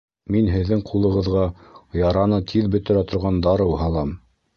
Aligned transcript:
Мин 0.35 0.47
һеҙҙең 0.51 0.79
ҡулығыҙға 0.91 1.43
яраны 1.99 2.39
тиҙ 2.53 2.71
бөтөрә 2.79 3.05
торған 3.13 3.39
дарыу 3.49 3.77
һалам 3.83 4.17